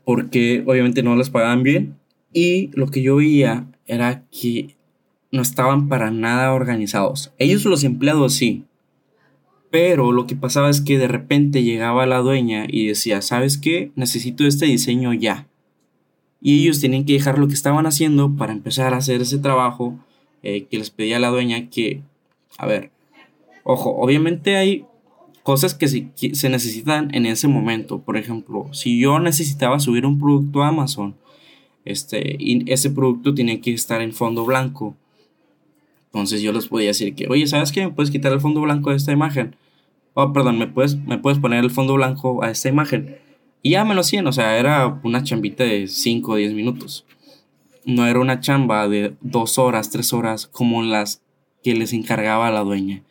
Porque 0.04 0.62
obviamente 0.66 1.02
no 1.02 1.16
les 1.16 1.30
pagaban 1.30 1.62
bien. 1.62 1.96
Y 2.32 2.70
lo 2.74 2.88
que 2.88 3.02
yo 3.02 3.16
veía 3.16 3.66
era 3.86 4.24
que 4.30 4.76
no 5.30 5.42
estaban 5.42 5.88
para 5.88 6.10
nada 6.10 6.52
organizados. 6.52 7.32
Ellos 7.38 7.64
los 7.64 7.84
empleados 7.84 8.34
sí. 8.34 8.64
Pero 9.70 10.12
lo 10.12 10.26
que 10.26 10.36
pasaba 10.36 10.70
es 10.70 10.80
que 10.80 10.98
de 10.98 11.08
repente 11.08 11.64
llegaba 11.64 12.06
la 12.06 12.18
dueña 12.18 12.66
y 12.68 12.86
decía, 12.86 13.22
¿sabes 13.22 13.58
qué? 13.58 13.90
Necesito 13.96 14.46
este 14.46 14.66
diseño 14.66 15.12
ya. 15.14 15.48
Y 16.40 16.62
ellos 16.62 16.80
tenían 16.80 17.04
que 17.04 17.14
dejar 17.14 17.38
lo 17.38 17.48
que 17.48 17.54
estaban 17.54 17.86
haciendo 17.86 18.36
para 18.36 18.52
empezar 18.52 18.94
a 18.94 18.98
hacer 18.98 19.22
ese 19.22 19.38
trabajo 19.38 19.98
eh, 20.44 20.66
que 20.70 20.78
les 20.78 20.90
pedía 20.90 21.18
la 21.18 21.28
dueña 21.28 21.70
que, 21.70 22.02
a 22.58 22.66
ver, 22.66 22.90
ojo, 23.62 23.96
obviamente 23.96 24.56
hay 24.56 24.84
cosas 25.42 25.74
que 25.74 25.88
se, 25.88 26.08
se, 26.34 26.48
necesitan 26.50 27.14
en 27.14 27.24
ese 27.24 27.48
momento. 27.48 28.00
Por 28.02 28.18
ejemplo, 28.18 28.68
si 28.72 29.00
yo 29.00 29.18
necesitaba 29.20 29.80
subir 29.80 30.04
un 30.04 30.18
producto 30.18 30.62
a 30.62 30.68
Amazon, 30.68 31.16
este, 31.86 32.36
y 32.38 32.70
ese 32.70 32.90
producto 32.90 33.34
tenía 33.34 33.60
que 33.60 33.72
estar 33.72 34.02
en 34.02 34.12
fondo 34.12 34.44
blanco. 34.44 34.94
Entonces 36.06 36.42
yo 36.42 36.52
les 36.52 36.68
podía 36.68 36.88
decir 36.88 37.14
que, 37.14 37.26
oye, 37.28 37.46
¿sabes 37.46 37.72
qué? 37.72 37.86
¿Me 37.86 37.92
puedes 37.92 38.10
quitar 38.10 38.32
el 38.32 38.40
fondo 38.40 38.60
blanco 38.60 38.90
de 38.90 38.96
esta 38.96 39.12
imagen? 39.12 39.56
Oh, 40.12 40.32
perdón, 40.32 40.58
¿me 40.58 40.66
puedes, 40.66 40.96
me 40.96 41.18
puedes 41.18 41.38
poner 41.38 41.64
el 41.64 41.70
fondo 41.70 41.94
blanco 41.94 42.44
a 42.44 42.50
esta 42.50 42.68
imagen? 42.68 43.16
Y 43.62 43.70
ya 43.70 43.84
me 43.86 43.94
lo 43.94 44.02
hacían, 44.02 44.26
o 44.26 44.32
sea, 44.32 44.58
era 44.58 45.00
una 45.02 45.22
chambita 45.22 45.64
de 45.64 45.88
5 45.88 46.32
o 46.32 46.36
10 46.36 46.52
minutos. 46.52 47.06
No 47.86 48.06
era 48.06 48.20
una 48.20 48.40
chamba 48.40 48.88
de 48.88 49.14
2 49.20 49.58
horas, 49.58 49.90
3 49.90 50.12
horas 50.12 50.46
como 50.46 50.82
las 50.82 51.22
que 51.62 51.74
les 51.74 51.92
encargaba 51.92 52.50
la 52.50 52.60
dueña. 52.60 53.02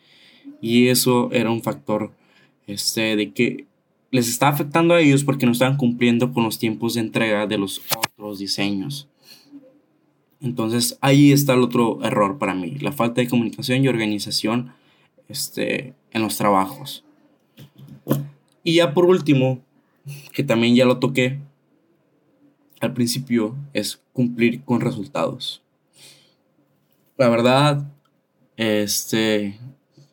Y 0.60 0.88
eso 0.88 1.28
era 1.32 1.50
un 1.50 1.62
factor 1.62 2.12
este, 2.66 3.16
de 3.16 3.32
que 3.32 3.66
les 4.10 4.28
está 4.28 4.48
afectando 4.48 4.94
a 4.94 5.00
ellos 5.00 5.24
porque 5.24 5.44
no 5.44 5.52
estaban 5.52 5.76
cumpliendo 5.76 6.32
con 6.32 6.44
los 6.44 6.58
tiempos 6.58 6.94
de 6.94 7.00
entrega 7.00 7.46
de 7.46 7.58
los 7.58 7.82
otros 7.96 8.38
diseños. 8.38 9.08
Entonces 10.40 10.98
ahí 11.00 11.32
está 11.32 11.54
el 11.54 11.62
otro 11.62 11.98
error 12.04 12.38
para 12.38 12.54
mí, 12.54 12.76
la 12.80 12.92
falta 12.92 13.20
de 13.20 13.28
comunicación 13.28 13.82
y 13.82 13.88
organización 13.88 14.72
este, 15.28 15.94
en 16.12 16.22
los 16.22 16.36
trabajos. 16.36 17.04
Y 18.62 18.74
ya 18.74 18.94
por 18.94 19.06
último, 19.06 19.60
que 20.32 20.44
también 20.44 20.74
ya 20.74 20.84
lo 20.84 20.98
toqué 20.98 21.38
al 22.80 22.92
principio, 22.92 23.56
es 23.72 24.00
cumplir 24.12 24.62
con 24.62 24.80
resultados. 24.80 25.62
La 27.16 27.28
verdad, 27.28 27.90
este, 28.56 29.58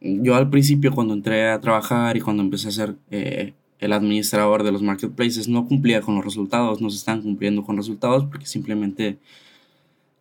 yo 0.02 0.36
al 0.36 0.50
principio 0.50 0.92
cuando 0.92 1.14
entré 1.14 1.50
a 1.50 1.60
trabajar 1.60 2.18
y 2.18 2.22
cuando 2.22 2.44
empecé 2.44 2.68
a 2.68 2.72
ser 2.72 2.96
eh, 3.10 3.54
el 3.80 3.94
administrador 3.94 4.64
de 4.64 4.72
los 4.72 4.82
marketplaces 4.84 5.48
no 5.48 5.66
cumplía 5.68 6.02
con 6.02 6.16
los 6.16 6.24
resultados, 6.24 6.82
no 6.82 6.90
se 6.90 6.98
estaban 6.98 7.22
cumpliendo 7.22 7.64
con 7.64 7.78
resultados 7.78 8.26
porque 8.26 8.46
simplemente 8.46 9.18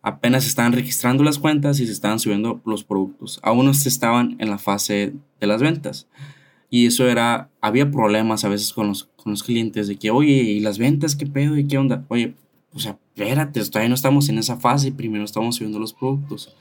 apenas 0.01 0.47
estaban 0.47 0.73
registrando 0.73 1.23
las 1.23 1.37
cuentas 1.37 1.79
y 1.79 1.85
se 1.85 1.91
estaban 1.91 2.19
subiendo 2.19 2.61
los 2.65 2.83
productos. 2.83 3.39
Aún 3.43 3.65
no 3.65 3.73
se 3.73 3.89
estaban 3.89 4.35
en 4.39 4.49
la 4.49 4.57
fase 4.57 5.13
de 5.39 5.47
las 5.47 5.61
ventas. 5.61 6.07
Y 6.69 6.87
eso 6.87 7.07
era, 7.07 7.49
había 7.59 7.91
problemas 7.91 8.45
a 8.45 8.49
veces 8.49 8.73
con 8.73 8.87
los, 8.87 9.09
con 9.21 9.31
los 9.31 9.43
clientes 9.43 9.87
de 9.87 9.97
que, 9.97 10.11
oye, 10.11 10.33
¿y 10.33 10.59
las 10.59 10.77
ventas 10.77 11.15
qué 11.15 11.25
pedo? 11.25 11.57
¿Y 11.57 11.67
qué 11.67 11.77
onda? 11.77 12.05
Oye, 12.09 12.33
o 12.73 12.79
sea, 12.79 12.97
espérate, 13.15 13.63
todavía 13.65 13.89
no 13.89 13.95
estamos 13.95 14.29
en 14.29 14.37
esa 14.37 14.57
fase, 14.57 14.91
primero 14.91 15.23
estamos 15.23 15.55
subiendo 15.55 15.79
los 15.79 15.93
productos. 15.93 16.55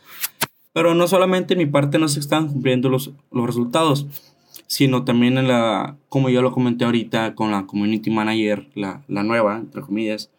Pero 0.73 0.95
no 0.95 1.07
solamente 1.09 1.55
en 1.55 1.59
mi 1.59 1.67
parte 1.67 1.99
no 1.99 2.09
se 2.09 2.21
estaban 2.21 2.49
cumpliendo 2.49 2.89
los, 2.89 3.13
los 3.33 3.47
resultados, 3.47 4.07
sino 4.67 5.05
también 5.05 5.39
en 5.39 5.49
la, 5.49 5.97
como 6.09 6.31
yo 6.31 6.43
lo 6.43 6.53
comenté 6.53 6.85
ahorita, 6.85 7.35
con 7.35 7.51
la 7.51 7.67
community 7.67 8.11
manager, 8.11 8.69
la, 8.75 9.03
la 9.09 9.23
nueva, 9.23 9.59
entre 9.59 9.83
comillas, 9.83 10.31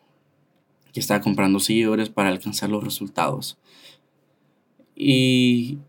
que 0.94 1.00
estaba 1.00 1.22
comprando 1.22 1.60
seguidores 1.60 2.10
para 2.10 2.30
alcanzar 2.30 2.70
los 2.70 2.84
resultados. 2.84 3.58
Y, 4.96 5.80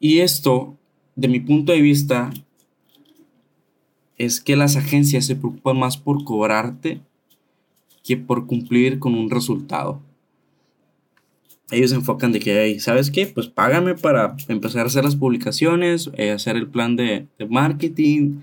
y 0.00 0.20
esto, 0.20 0.76
de 1.16 1.28
mi 1.28 1.40
punto 1.40 1.72
de 1.72 1.80
vista, 1.80 2.30
es 4.18 4.40
que 4.40 4.56
las 4.56 4.76
agencias 4.76 5.26
se 5.26 5.36
preocupan 5.36 5.78
más 5.78 5.96
por 5.96 6.24
cobrarte 6.24 7.00
que 8.02 8.16
por 8.16 8.46
cumplir 8.46 8.98
con 8.98 9.14
un 9.14 9.30
resultado 9.30 10.00
ellos 11.70 11.90
se 11.90 11.96
enfocan 11.96 12.32
de 12.32 12.40
que, 12.40 12.78
¿sabes 12.80 13.10
qué? 13.10 13.26
Pues 13.26 13.48
págame 13.48 13.94
para 13.94 14.36
empezar 14.48 14.82
a 14.82 14.86
hacer 14.86 15.04
las 15.04 15.16
publicaciones, 15.16 16.10
eh, 16.14 16.30
hacer 16.30 16.56
el 16.56 16.68
plan 16.68 16.96
de, 16.96 17.26
de, 17.38 17.46
marketing 17.46 18.40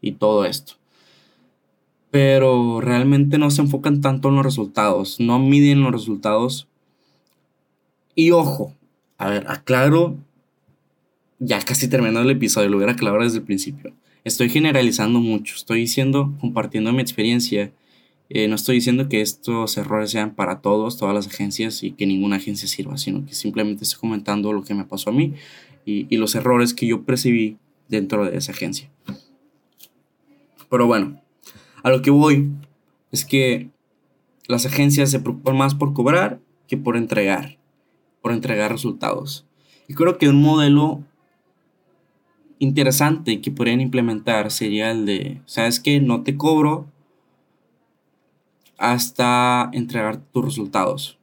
y 0.00 0.12
todo 0.12 0.44
esto. 0.44 0.74
Pero 2.10 2.80
realmente 2.80 3.38
no 3.38 3.50
se 3.50 3.62
enfocan 3.62 4.00
tanto 4.00 4.28
en 4.28 4.36
los 4.36 4.44
resultados, 4.44 5.20
no 5.20 5.38
miden 5.38 5.82
los 5.82 5.92
resultados. 5.92 6.66
Y 8.14 8.30
ojo, 8.30 8.74
a 9.18 9.28
ver, 9.28 9.44
aclaro, 9.48 10.16
ya 11.38 11.60
casi 11.60 11.88
terminando 11.88 12.20
el 12.20 12.36
episodio, 12.36 12.68
lo 12.68 12.78
hubiera 12.78 12.94
aclarado 12.94 13.24
desde 13.24 13.38
el 13.38 13.44
principio. 13.44 13.92
Estoy 14.26 14.50
generalizando 14.50 15.20
mucho, 15.20 15.54
estoy 15.54 15.80
diciendo, 15.80 16.34
compartiendo 16.40 16.92
mi 16.92 17.00
experiencia 17.00 17.72
eh, 18.28 18.48
no 18.48 18.56
estoy 18.56 18.76
diciendo 18.76 19.08
que 19.08 19.20
estos 19.20 19.76
errores 19.76 20.10
sean 20.10 20.34
para 20.34 20.60
todos, 20.60 20.96
todas 20.96 21.14
las 21.14 21.28
agencias 21.28 21.84
y 21.84 21.92
que 21.92 22.06
ninguna 22.06 22.36
agencia 22.36 22.66
sirva, 22.66 22.98
sino 22.98 23.24
que 23.24 23.34
simplemente 23.34 23.84
estoy 23.84 24.00
comentando 24.00 24.52
lo 24.52 24.64
que 24.64 24.74
me 24.74 24.84
pasó 24.84 25.10
a 25.10 25.12
mí 25.12 25.34
y, 25.84 26.16
los 26.16 26.34
errores 26.34 26.74
que 26.74 26.88
yo 26.88 27.02
percibí 27.02 27.58
dentro 27.88 28.24
de 28.24 28.36
esa 28.36 28.50
agencia. 28.50 28.90
Pero 30.68 30.88
bueno, 30.88 31.20
a 31.84 31.90
lo 31.90 32.02
que 32.02 32.10
voy 32.10 32.50
es 33.12 33.24
que 33.24 33.70
las 34.48 34.66
agencias 34.66 35.12
se 35.12 35.20
preocupan 35.20 35.56
más 35.56 35.76
por 35.76 35.92
cobrar 35.92 36.40
que 36.66 36.76
por 36.76 36.96
entregar, 36.96 37.58
por 38.20 38.32
entregar 38.32 38.72
resultados. 38.72 39.46
Y 39.86 39.94
creo 39.94 40.18
que 40.18 40.28
un 40.28 40.42
modelo 40.42 41.04
interesante 42.58 43.40
que 43.40 43.50
podrían 43.50 43.80
implementar 43.80 44.50
sería 44.50 44.90
el 44.90 45.06
de, 45.06 45.40
¿sabes 45.46 45.80
qué? 45.80 46.00
No 46.00 46.22
te 46.22 46.36
cobro, 46.36 46.86
hasta 48.78 49.70
entregar 49.72 50.18
tus 50.32 50.44
resultados. 50.44 51.18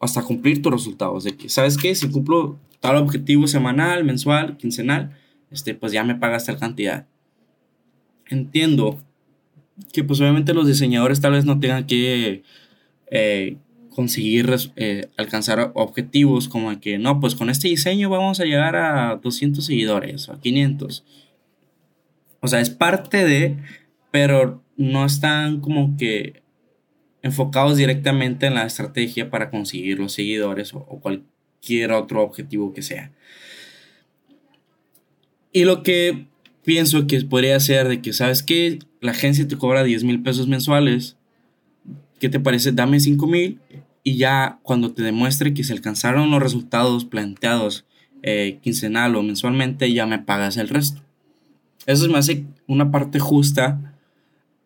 Hasta 0.00 0.22
cumplir 0.22 0.62
tus 0.62 0.72
resultados. 0.72 1.24
De 1.24 1.36
que, 1.36 1.48
¿sabes 1.48 1.76
qué? 1.76 1.94
Si 1.94 2.10
cumplo 2.10 2.58
tal 2.80 2.96
objetivo 2.96 3.46
semanal, 3.46 4.04
mensual, 4.04 4.56
quincenal, 4.56 5.16
este, 5.50 5.74
pues 5.74 5.92
ya 5.92 6.04
me 6.04 6.14
pagas 6.14 6.46
tal 6.46 6.58
cantidad. 6.58 7.06
Entiendo 8.28 8.98
que 9.92 10.04
pues 10.04 10.20
obviamente 10.20 10.54
los 10.54 10.66
diseñadores 10.66 11.20
tal 11.20 11.32
vez 11.32 11.44
no 11.44 11.58
tengan 11.58 11.86
que 11.86 12.42
eh, 13.10 13.56
conseguir 13.94 14.54
eh, 14.76 15.08
alcanzar 15.16 15.70
objetivos 15.74 16.48
como 16.48 16.78
que 16.80 16.98
no, 16.98 17.20
pues 17.20 17.34
con 17.34 17.48
este 17.48 17.68
diseño 17.68 18.10
vamos 18.10 18.40
a 18.40 18.44
llegar 18.44 18.76
a 18.76 19.16
200 19.16 19.64
seguidores 19.64 20.28
o 20.28 20.32
a 20.32 20.40
500. 20.40 21.04
O 22.40 22.48
sea, 22.48 22.60
es 22.60 22.70
parte 22.70 23.24
de, 23.24 23.56
pero 24.10 24.62
no 24.76 25.06
están 25.06 25.60
como 25.60 25.96
que 25.96 26.42
enfocados 27.22 27.76
directamente 27.76 28.46
en 28.46 28.54
la 28.54 28.66
estrategia 28.66 29.30
para 29.30 29.50
conseguir 29.50 29.98
los 29.98 30.12
seguidores 30.12 30.74
o, 30.74 30.84
cualquier 31.00 31.92
otro 31.92 32.22
objetivo 32.22 32.74
que 32.74 32.82
sea. 32.82 33.12
Y 35.52 35.64
lo 35.64 35.82
que 35.82 36.26
pienso 36.64 37.06
que 37.06 37.20
podría 37.22 37.58
ser 37.60 37.88
de 37.88 38.02
que, 38.02 38.12
¿sabes 38.12 38.42
que 38.42 38.80
La 39.00 39.12
agencia 39.12 39.46
te 39.46 39.56
cobra 39.56 39.84
10 39.84 40.02
mil 40.04 40.22
pesos 40.22 40.48
mensuales. 40.48 41.16
¿Qué 42.18 42.28
te 42.28 42.40
parece? 42.40 42.72
Dame 42.72 43.00
5 43.00 43.26
mil 43.26 43.60
y 44.04 44.18
ya 44.18 44.60
cuando 44.62 44.92
te 44.92 45.02
demuestre 45.02 45.54
que 45.54 45.64
se 45.64 45.72
alcanzaron 45.72 46.30
los 46.30 46.42
resultados 46.42 47.06
planteados 47.06 47.86
eh, 48.22 48.58
quincenal 48.62 49.16
o 49.16 49.22
mensualmente, 49.22 49.92
ya 49.92 50.06
me 50.06 50.18
pagas 50.18 50.58
el 50.58 50.68
resto. 50.68 51.02
Eso 51.86 52.08
me 52.08 52.18
hace 52.18 52.46
una 52.66 52.90
parte 52.90 53.18
justa 53.18 53.96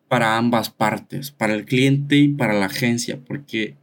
para 0.07 0.37
ambas 0.37 0.69
partes, 0.69 1.31
para 1.31 1.53
el 1.53 1.65
cliente 1.65 2.17
y 2.17 2.27
para 2.29 2.53
la 2.53 2.65
agencia, 2.65 3.19
porque 3.25 3.75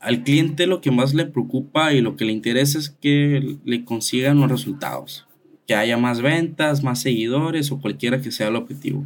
al 0.00 0.22
cliente 0.22 0.66
lo 0.66 0.80
que 0.80 0.90
más 0.90 1.14
le 1.14 1.26
preocupa 1.26 1.92
y 1.92 2.00
lo 2.00 2.16
que 2.16 2.24
le 2.24 2.32
interesa 2.32 2.78
es 2.78 2.90
que 2.90 3.58
le 3.64 3.84
consigan 3.84 4.40
los 4.40 4.50
resultados, 4.50 5.26
que 5.66 5.74
haya 5.74 5.98
más 5.98 6.20
ventas, 6.20 6.82
más 6.82 7.00
seguidores 7.00 7.70
o 7.70 7.80
cualquiera 7.80 8.20
que 8.20 8.32
sea 8.32 8.48
el 8.48 8.56
objetivo. 8.56 9.04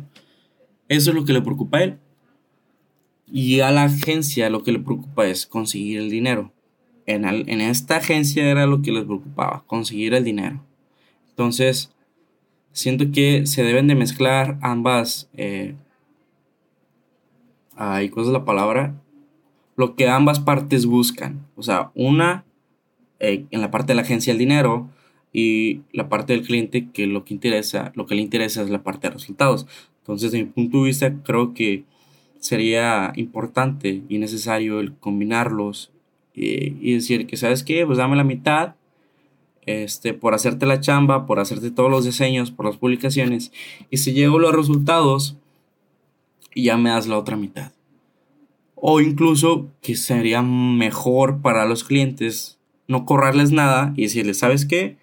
Eso 0.88 1.11
es 1.11 1.16
lo 1.16 1.25
que 1.25 1.32
le 1.32 1.42
preocupa 1.42 1.78
a 1.78 1.84
él. 1.84 1.99
Y 3.26 3.61
a 3.61 3.71
la 3.71 3.85
agencia 3.85 4.50
lo 4.50 4.62
que 4.62 4.73
le 4.73 4.78
preocupa 4.78 5.26
es 5.26 5.47
conseguir 5.47 5.99
el 5.99 6.11
dinero. 6.11 6.52
en, 7.07 7.25
en 7.25 7.61
esta 7.61 7.97
agencia 7.97 8.45
era 8.50 8.66
lo 8.66 8.81
que 8.81 8.93
les 8.93 9.04
preocupaba, 9.04 9.64
conseguir 9.66 10.14
el 10.14 10.25
dinero. 10.25 10.64
Entonces, 11.31 11.93
siento 12.75 13.11
que 13.12 13.47
se 13.47 13.62
deben 13.62 13.87
de 13.87 13.95
mezclar 13.95 14.59
ambas, 14.61 15.31
eh, 15.35 15.75
ay, 17.76 18.11
¿cuál 18.11 18.26
es 18.26 18.33
la 18.33 18.45
palabra? 18.45 19.00
Lo 19.76 19.97
que 19.97 20.09
ambas 20.09 20.40
partes 20.40 20.85
buscan. 20.85 21.47
O 21.57 21.62
sea, 21.62 21.90
una 21.95 22.45
eh, 23.21 23.47
en 23.50 23.61
la 23.61 23.71
parte 23.71 23.93
de 23.93 23.95
la 23.97 24.02
agencia 24.02 24.33
el 24.33 24.38
dinero 24.38 24.90
y 25.33 25.83
la 25.93 26.09
parte 26.09 26.33
del 26.33 26.47
cliente 26.47 26.90
que 26.93 27.07
lo 27.07 27.25
que 27.25 27.35
interesa, 27.35 27.93
lo 27.95 28.07
que 28.07 28.14
le 28.16 28.23
interesa 28.23 28.62
es 28.62 28.71
la 28.71 28.83
parte 28.83 29.09
de 29.09 29.14
resultados. 29.14 29.66
Entonces, 30.00 30.33
desde 30.33 30.45
mi 30.45 30.50
punto 30.50 30.78
de 30.78 30.85
vista, 30.85 31.23
creo 31.23 31.54
que 31.54 31.85
sería 32.44 33.10
importante 33.16 34.02
y 34.06 34.18
necesario 34.18 34.80
el 34.80 34.94
combinarlos 34.94 35.90
eh, 36.34 36.76
y 36.78 36.92
decir 36.92 37.26
que, 37.26 37.38
¿sabes 37.38 37.62
qué? 37.62 37.86
Pues 37.86 37.96
dame 37.96 38.16
la 38.16 38.24
mitad 38.24 38.74
este, 39.64 40.12
por 40.12 40.34
hacerte 40.34 40.66
la 40.66 40.78
chamba, 40.78 41.24
por 41.24 41.40
hacerte 41.40 41.70
todos 41.70 41.90
los 41.90 42.04
diseños, 42.04 42.50
por 42.50 42.66
las 42.66 42.76
publicaciones. 42.76 43.50
Y 43.88 43.96
si 43.96 44.12
llego 44.12 44.38
los 44.38 44.54
resultados, 44.54 45.38
ya 46.54 46.76
me 46.76 46.90
das 46.90 47.06
la 47.06 47.16
otra 47.16 47.38
mitad. 47.38 47.72
O 48.74 49.00
incluso 49.00 49.70
que 49.80 49.96
sería 49.96 50.42
mejor 50.42 51.40
para 51.40 51.64
los 51.64 51.82
clientes 51.82 52.58
no 52.88 53.06
correrles 53.06 53.52
nada 53.52 53.94
y 53.96 54.02
decirles, 54.02 54.40
¿sabes 54.40 54.66
qué? 54.66 54.98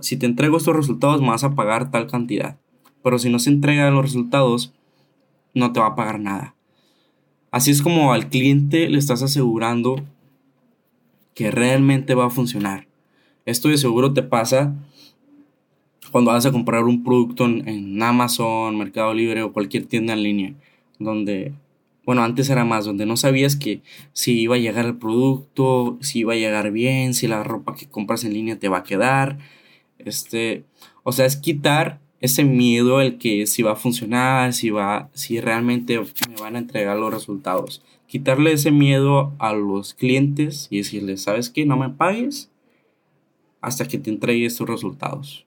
Si 0.00 0.16
te 0.16 0.26
entrego 0.26 0.56
estos 0.56 0.74
resultados 0.74 1.20
me 1.20 1.28
vas 1.28 1.44
a 1.44 1.54
pagar 1.54 1.92
tal 1.92 2.08
cantidad. 2.08 2.58
Pero 3.04 3.20
si 3.20 3.30
no 3.30 3.38
se 3.38 3.50
entregan 3.50 3.94
los 3.94 4.02
resultados, 4.02 4.74
no 5.54 5.72
te 5.72 5.78
va 5.78 5.86
a 5.86 5.94
pagar 5.94 6.18
nada. 6.18 6.56
Así 7.50 7.70
es 7.70 7.82
como 7.82 8.12
al 8.12 8.28
cliente 8.28 8.88
le 8.88 8.98
estás 8.98 9.22
asegurando 9.22 9.96
que 11.34 11.50
realmente 11.50 12.14
va 12.14 12.26
a 12.26 12.30
funcionar. 12.30 12.86
Esto 13.46 13.68
de 13.68 13.78
seguro 13.78 14.12
te 14.12 14.22
pasa 14.22 14.74
cuando 16.12 16.30
vas 16.32 16.46
a 16.46 16.52
comprar 16.52 16.84
un 16.84 17.02
producto 17.02 17.46
en, 17.46 18.02
Amazon, 18.02 18.76
Mercado 18.76 19.14
Libre 19.14 19.42
o 19.42 19.52
cualquier 19.52 19.86
tienda 19.86 20.12
en 20.12 20.22
línea, 20.22 20.54
donde, 20.98 21.52
bueno, 22.04 22.22
antes 22.22 22.50
era 22.50 22.64
más, 22.64 22.84
donde 22.84 23.06
no 23.06 23.16
sabías 23.16 23.56
que 23.56 23.82
si 24.12 24.40
iba 24.40 24.56
a 24.56 24.58
llegar 24.58 24.86
el 24.86 24.96
producto, 24.96 25.98
si 26.00 26.20
iba 26.20 26.34
a 26.34 26.36
llegar 26.36 26.70
bien, 26.72 27.14
si 27.14 27.26
la 27.26 27.42
ropa 27.42 27.74
que 27.74 27.88
compras 27.88 28.24
en 28.24 28.34
línea 28.34 28.58
te 28.58 28.68
va 28.68 28.78
a 28.78 28.82
quedar. 28.84 29.38
Este, 29.98 30.64
o 31.02 31.12
sea, 31.12 31.26
es 31.26 31.36
quitar 31.36 32.00
ese 32.20 32.44
miedo 32.44 33.00
el 33.00 33.18
que 33.18 33.46
si 33.46 33.62
va 33.62 33.72
a 33.72 33.76
funcionar, 33.76 34.52
si 34.52 34.70
va, 34.70 35.10
si 35.14 35.40
realmente 35.40 35.98
me 35.98 36.40
van 36.40 36.56
a 36.56 36.58
entregar 36.58 36.96
los 36.96 37.12
resultados. 37.12 37.82
Quitarle 38.06 38.52
ese 38.52 38.70
miedo 38.70 39.32
a 39.38 39.52
los 39.52 39.94
clientes 39.94 40.68
y 40.70 40.78
decirles, 40.78 41.22
¿sabes 41.22 41.48
qué? 41.48 41.64
No 41.64 41.76
me 41.76 41.88
pagues 41.88 42.50
hasta 43.60 43.86
que 43.86 43.98
te 43.98 44.10
entregue 44.10 44.46
estos 44.46 44.68
resultados. 44.68 45.46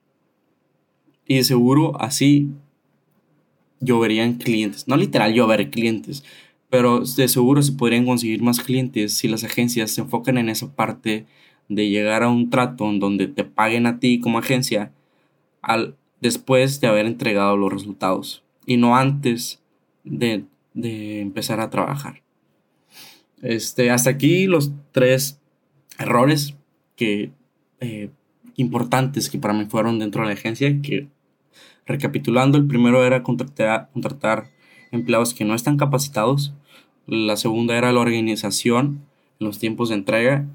Y 1.27 1.35
de 1.35 1.43
seguro 1.43 1.99
así 2.01 2.49
lloverían 3.79 4.35
clientes. 4.35 4.87
No 4.87 4.97
literal 4.97 5.33
llover 5.33 5.69
clientes, 5.69 6.23
pero 6.69 7.01
de 7.01 7.27
seguro 7.27 7.61
se 7.61 7.73
podrían 7.73 8.05
conseguir 8.05 8.41
más 8.41 8.59
clientes 8.59 9.13
si 9.13 9.27
las 9.27 9.43
agencias 9.43 9.91
se 9.91 10.01
enfocan 10.01 10.37
en 10.37 10.49
esa 10.49 10.73
parte 10.73 11.25
de 11.69 11.89
llegar 11.89 12.23
a 12.23 12.29
un 12.29 12.49
trato 12.49 12.89
en 12.89 12.99
donde 12.99 13.27
te 13.27 13.43
paguen 13.43 13.85
a 13.85 13.99
ti 13.99 14.19
como 14.19 14.39
agencia 14.39 14.91
al 15.61 15.95
después 16.23 16.79
de 16.79 16.87
haber 16.87 17.05
entregado 17.05 17.57
los 17.57 17.71
resultados 17.71 18.43
y 18.65 18.77
no 18.77 18.95
antes 18.95 19.61
de, 20.05 20.45
empezar 20.73 21.59
a 21.59 21.69
trabajar. 21.69 22.23
Este, 23.41 23.91
hasta 23.91 24.09
aquí 24.11 24.47
los 24.47 24.71
tres 24.93 25.41
errores 25.99 26.55
que, 26.95 27.31
eh, 27.81 28.09
importantes 28.55 29.29
que 29.29 29.37
para 29.37 29.53
mí 29.53 29.65
fueron 29.65 29.99
dentro 29.99 30.21
de 30.21 30.29
la 30.29 30.33
agencia, 30.33 30.81
que 30.81 31.07
recapitulando, 31.85 32.57
el 32.57 32.67
primero 32.67 33.05
era 33.05 33.21
contratar, 33.21 33.89
contratar 33.91 34.49
empleados 34.91 35.33
que 35.33 35.43
no 35.43 35.55
están 35.55 35.75
capacitados, 35.75 36.53
la 37.05 37.35
segunda 37.35 37.77
era 37.77 37.91
la 37.91 37.99
organización 37.99 39.01
en 39.41 39.47
los 39.47 39.59
tiempos 39.59 39.89
de 39.89 39.95
entrega 39.95 40.47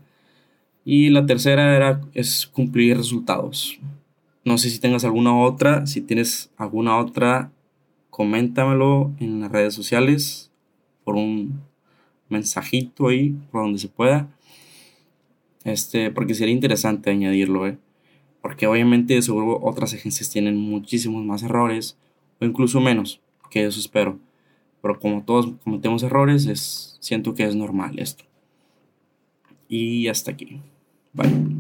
y 0.83 1.11
la 1.11 1.27
tercera 1.27 1.77
era 1.77 2.01
es 2.15 2.47
cumplir 2.47 2.97
resultados. 2.97 3.79
No 4.49 4.57
sé 4.57 4.71
si 4.71 4.79
tengas 4.79 5.05
alguna 5.05 5.39
otra. 5.39 5.87
Si 5.87 6.01
tienes 6.01 6.51
alguna 6.57 6.97
otra, 6.97 7.53
coméntamelo 8.09 9.13
en 9.21 9.43
las 9.43 9.53
redes 9.53 9.75
sociales 9.75 10.51
por 11.05 11.17
un 11.17 11.61
mensajito 12.31 13.09
ahí, 13.09 13.37
por 13.53 13.61
donde 13.61 13.79
se 13.79 13.89
pueda. 13.89 14.35
Este, 15.65 16.11
porque 16.11 16.33
sería 16.33 16.55
interesante 16.55 17.11
añadirlo, 17.11 17.67
¿eh? 17.67 17.77
Porque 18.41 18.67
obviamente 18.67 19.21
seguro 19.21 19.61
otras 19.63 19.93
agencias 19.93 20.31
tienen 20.31 20.57
muchísimos 20.57 21.23
más 21.27 21.43
errores 21.43 21.99
o 22.41 22.47
incluso 22.47 22.81
menos, 22.81 23.21
que 23.51 23.67
eso 23.67 23.79
espero. 23.79 24.19
Pero 24.81 24.99
como 24.99 25.25
todos 25.25 25.53
cometemos 25.63 26.03
errores, 26.03 26.47
es, 26.47 26.97
siento 27.01 27.35
que 27.35 27.45
es 27.45 27.55
normal 27.55 27.99
esto. 27.99 28.25
Y 29.69 30.09
hasta 30.09 30.31
aquí. 30.31 30.63
Bye. 31.13 31.58